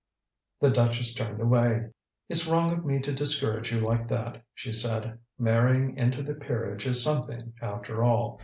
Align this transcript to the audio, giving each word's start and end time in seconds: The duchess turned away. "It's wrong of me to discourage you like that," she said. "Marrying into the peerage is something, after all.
The 0.61 0.71
duchess 0.71 1.13
turned 1.13 1.39
away. 1.39 1.91
"It's 2.27 2.47
wrong 2.47 2.73
of 2.73 2.83
me 2.87 2.97
to 3.01 3.13
discourage 3.13 3.71
you 3.71 3.81
like 3.81 4.07
that," 4.07 4.43
she 4.55 4.73
said. 4.73 5.19
"Marrying 5.37 5.95
into 5.95 6.23
the 6.23 6.33
peerage 6.33 6.87
is 6.87 7.03
something, 7.03 7.53
after 7.61 8.03
all. 8.03 8.39